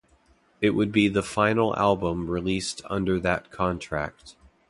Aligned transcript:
It 0.61 0.71
would 0.71 0.91
be 0.91 1.09
the 1.09 1.21
final 1.21 1.77
album 1.77 2.27
released 2.27 2.81
under 2.89 3.19
that 3.19 3.51
contract. 3.51 4.35